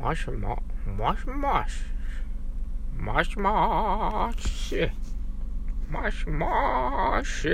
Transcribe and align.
Mosh, 0.00 0.26
mosh, 0.28 0.58
mosh, 0.86 1.26
mosh, 1.26 1.86
mosh, 2.96 3.36
mosh, 3.36 4.90
mosh, 5.88 6.26
mosh. 6.26 7.46